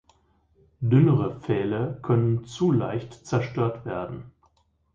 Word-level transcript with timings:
Dünnere 0.79 1.39
Pfähle 1.41 1.99
können 2.01 2.43
zu 2.45 2.71
leicht 2.71 3.13
zerstört 3.27 3.85
werden. 3.85 4.31